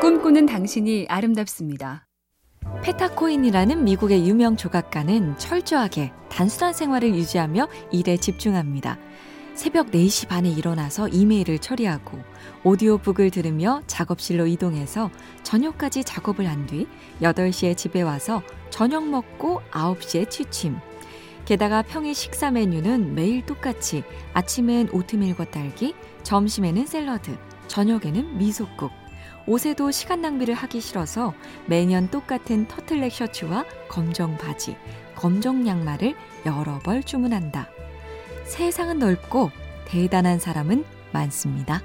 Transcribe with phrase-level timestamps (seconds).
[0.00, 2.06] 꿈꾸는 당신이 아름답습니다.
[2.82, 8.98] 페타코인이라는 미국의 유명 조각가는 철저하게 단순한 생활을 유지하며 일에 집중합니다.
[9.54, 12.18] 새벽 4시 반에 일어나서 이메일을 처리하고
[12.64, 15.10] 오디오북을 들으며 작업실로 이동해서
[15.42, 16.86] 저녁까지 작업을 한 뒤
[17.20, 20.76] 8시에 집에 와서 저녁 먹고 9시에 취침.
[21.44, 27.36] 게다가 평일 식사 메뉴는 매일 똑같이 아침엔 오트밀과 딸기, 점심에는 샐러드,
[27.68, 28.92] 저녁에는 미소국.
[29.46, 31.34] 옷에도 시간 낭비를 하기 싫어서
[31.66, 34.76] 매년 똑같은 터틀넥 셔츠와 검정 바지,
[35.14, 36.14] 검정 양말을
[36.46, 37.68] 여러 벌 주문한다.
[38.44, 39.50] 세상은 넓고
[39.86, 41.82] 대단한 사람은 많습니다.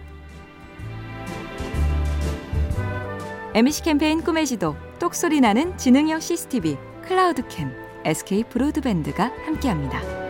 [3.53, 7.71] MC 캠페인 꿈의 지도, 똑소리 나는 지능형 CCTV, 클라우드캠,
[8.03, 10.24] SK 브로드밴드가 함께합니다.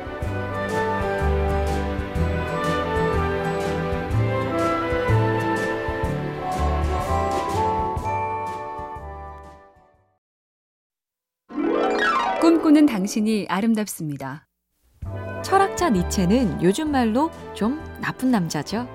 [12.75, 14.45] 꿈꾸는 당신이 아름답습니다.
[15.43, 18.89] 철학자 니체는 요즘 말로 좀 나쁜 남자죠.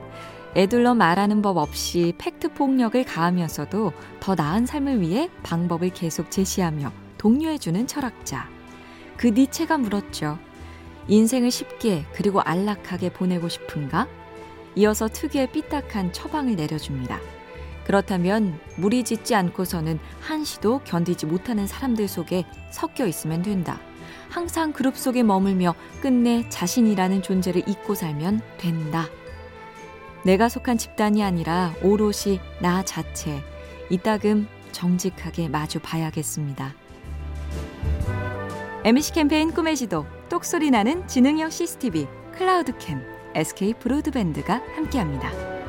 [0.55, 7.87] 애들러 말하는 법 없이 팩트 폭력을 가하면서도 더 나은 삶을 위해 방법을 계속 제시하며 독려해주는
[7.87, 8.51] 철학자.
[9.17, 10.39] 그 니체가 물었죠.
[11.09, 14.07] 인생을 쉽게 그리고 안락하게 보내고 싶은가?
[14.77, 17.19] 이어서 특유의 삐딱한 처방을 내려줍니다.
[17.91, 23.81] 그렇다면 무리 짓지 않고서는 한시도 견디지 못하는 사람들 속에 섞여 있으면 된다.
[24.29, 29.09] 항상 그룹 속에 머물며 끝내 자신이라는 존재를 잊고 살면 된다.
[30.25, 33.43] 내가 속한 집단이 아니라 오롯이 나 자체.
[33.91, 36.73] 이따금 정직하게 마주 봐야겠습니다.
[38.85, 42.07] MC 캠페인 꿈의 지도, 똑소리 나는 지능형 CCTV,
[42.39, 43.03] 클라우드캠,
[43.35, 45.60] SK 브로드밴드가 함께합니다.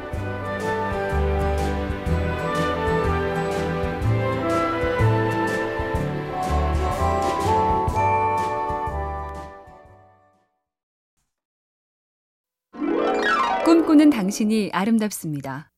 [13.92, 15.70] 꿈꾸는 당신이 아름답습니다.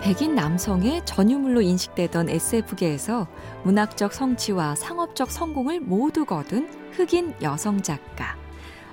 [0.00, 3.26] 백인 남성의 전유물로 인식되던 SF계에서
[3.64, 8.36] 문학적 성취와 상업적 성공을 모두 거둔 흑인 여성 작가.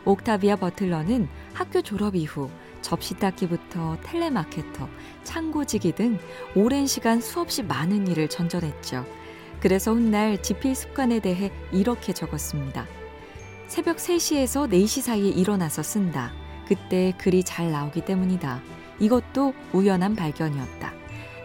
[0.06, 2.50] 옥타비아 버틀러는 학교 졸업 이후
[2.82, 4.90] 접시 닦기부터 텔레마케터,
[5.24, 6.18] 창고지기 등
[6.56, 9.06] 오랜 시간 수없이 많은 일을 전전했죠.
[9.60, 12.88] 그래서 훗날 지필 습관에 대해 이렇게 적었습니다.
[13.68, 16.34] 새벽 3시에서 4시 사이에 일어나서 쓴다.
[16.72, 18.62] 그때 글이 잘 나오기 때문이다.
[18.98, 20.94] 이것도 우연한 발견이었다.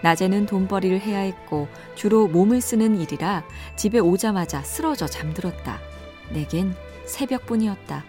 [0.04, 1.66] 낮에는 돈벌이를 해야 했고
[1.96, 3.42] 주로 몸을 쓰는 일이라
[3.74, 5.80] 집에 오자마자 쓰러져 잠들었다.
[6.32, 6.76] 내겐
[7.06, 8.04] 새벽뿐이었다.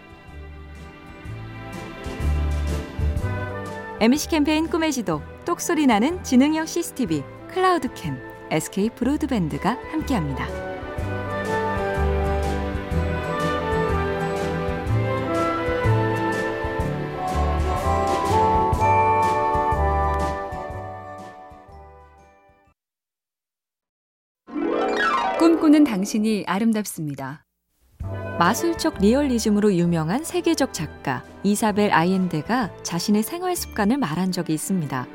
[3.98, 8.16] MC 캠페인 꿈의 지도, 똑소리 나는 지능형 CCTV, 클라우드캠,
[8.52, 10.77] SK 브로드밴드가 함께합니다.
[25.48, 27.42] 꿈꾸는 당신이 아름답습니다.
[28.38, 35.06] 마술적 리얼리즘으로 유명한 세계적 작가 이사벨 아이엔데가 자신의 생활 습관을 말한 적이 있습니다.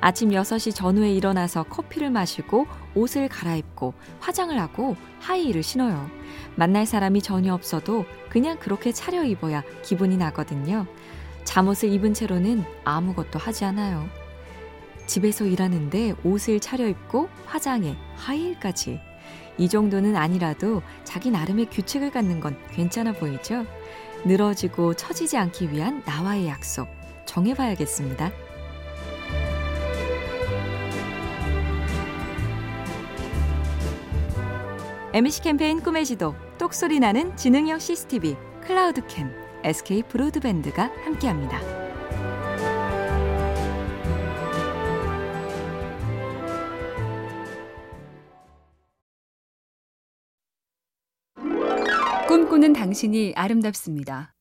[0.00, 6.08] 아침 6시 전후에 일어나서 커피를 마시고 옷을 갈아입고 화장을 하고 하이힐을 신어요.
[6.56, 10.86] 만날 사람이 전혀 없어도 그냥 그렇게 차려 입어야 기분이 나거든요.
[11.44, 14.08] 잠옷을 입은 채로는 아무것도 하지 않아요.
[15.04, 19.12] 집에서 일하는데 옷을 차려입고 화장에 하이힐까지.
[19.58, 23.66] 이 정도는 아니라도 자기 나름의 규칙을 갖는 건 괜찮아 보이죠?
[24.24, 26.88] 늘어지고 처지지 않기 위한 나와의 약속
[27.26, 28.32] 정해봐야겠습니다.
[35.12, 38.36] MC 캠페인 꿈의 지도, 똑소리 나는 지능형 CCTV,
[38.66, 39.30] 클라우드캠,
[39.62, 41.83] SK 브로드밴드가 함께합니다.
[52.34, 54.34] 꿈꾸는 당신이 아름답습니다.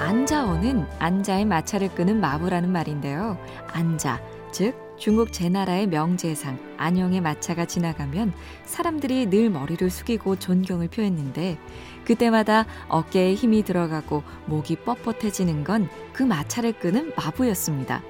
[0.00, 3.38] 안자어는 안자의 마차를 끄는 마부라는 말인데요.
[3.68, 8.32] 안자, 즉 중국 제나라의 명제상 안영의 마차가 지나가면
[8.64, 11.56] 사람들이 늘 머리를 숙이고 존경을 표했는데
[12.04, 18.02] 그때마다 어깨에 힘이 들어가고 목이 뻣뻣해지는 건 그 마차를 끄는 마부였습니다.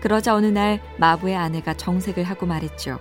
[0.00, 3.00] 그러자 어느 날 마부의 아내가 정색을 하고 말했죠.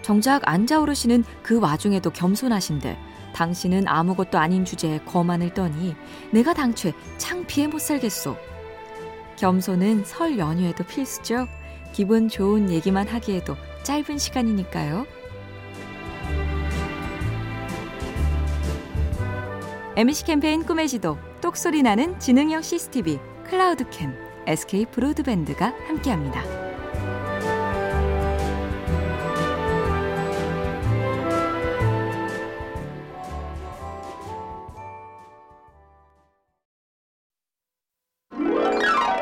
[0.00, 5.94] 정작 안자오르 씨는 그 와중에도 겸손하신데 당신은 아무것도 아닌 주제에 거만을 떠니
[6.30, 8.36] 내가 당최 창피해 못 살겠소.
[9.36, 11.48] 겸손은 설 연휴에도 필수죠.
[11.92, 15.06] 기분 좋은 얘기만 하기에도 짧은 시간이니까요.
[19.96, 24.12] MC 캠페인 꿈의 지도, 똑소리 나는 지능형 CCTV, 클라우드캠,
[24.46, 26.73] SK 브로드밴드가 함께합니다.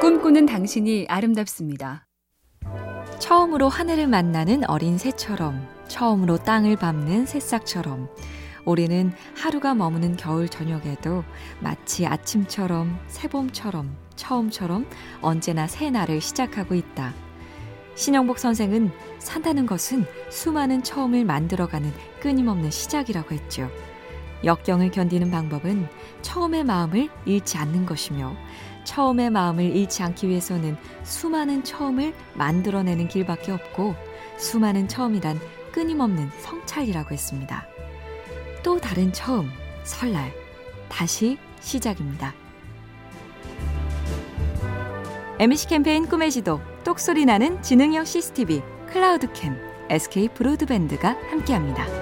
[0.03, 2.09] 꿈꾸는 당신이 아름답습니다.
[3.21, 8.09] 처음으로 하늘을 만나는 어린 새처럼, 처음으로 땅을 밟는 새싹처럼,
[8.65, 11.23] 우리는 하루가 머무는 겨울 저녁에도
[11.61, 14.87] 마치 아침처럼, 새봄처럼, 처음처럼
[15.21, 17.15] 언제나 새 날을 시작하고 있다.
[17.95, 18.91] 신영복 선생은
[19.21, 23.71] 산다는 것은 수많은 처음을 만들어가는 끊임없는 시작이라고 했죠.
[24.45, 25.87] 역경을 견디는 방법은
[26.23, 28.35] 처음의 마음을 잃지 않는 것이며
[28.85, 33.95] 처음의 마음을 잃지 않기 위해서는 수많은 처음을 만들어내는 길밖에 없고
[34.39, 35.39] 수많은 처음이란
[35.73, 37.67] 끊임없는 성찰이라고 했습니다.
[38.63, 39.49] 또 다른 처음,
[39.85, 40.33] 설날,
[40.89, 42.35] 다시 시작입니다.
[45.39, 49.57] MC 캠페인 꿈의 지도, 똑소리 나는 지능형 CCTV, 클라우드캠,
[49.91, 52.02] SK 브로드밴드가 함께합니다.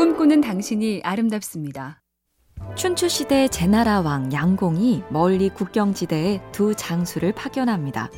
[0.00, 2.00] 꿈꾸는 당신이 아름답습니다.
[2.74, 8.08] 춘추시대 제나라 왕 양공이 멀리 국경지대에 두 장수를 파견합니다.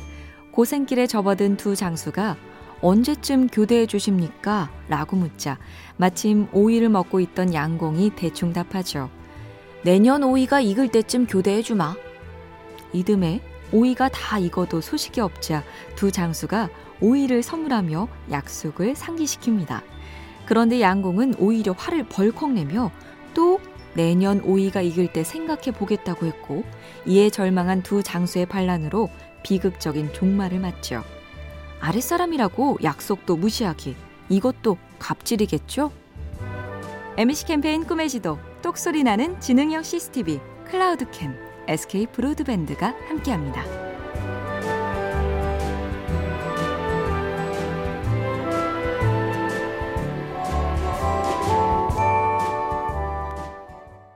[0.53, 2.37] 고생길에 접어든 두 장수가
[2.79, 4.71] 언제쯤 교대해 주십니까?
[4.87, 5.59] 라고 묻자
[5.97, 9.09] 마침 오이를 먹고 있던 양공이 대충 답하죠.
[9.83, 11.95] 내년 오이가 익을 때쯤 교대해 주마.
[12.93, 13.41] 이듬해
[13.73, 15.65] 오이가 다 익어도 소식이 없자
[15.97, 16.69] 두 장수가
[17.01, 19.81] 오이를 선물하며 약속을 상기시킵니다.
[20.45, 22.91] 그런데 양공은 오히려 화를 벌컥 내며
[23.33, 23.59] 또
[23.93, 26.63] 내년 오이가 익을 때 생각해 보겠다고 했고
[27.05, 29.09] 이에 절망한 두 장수의 반란으로
[29.43, 31.03] 비극적인 종말을 맞죠.
[31.79, 33.95] 아랫사람이라고 약속도 무시하기
[34.29, 35.91] 이것도 갑질이겠죠?
[37.17, 41.35] MC 캠페인 꿈의 지도 똑소리 나는 지능형 CCTV 클라우드캠
[41.67, 43.92] SK 브로드밴드가 함께합니다.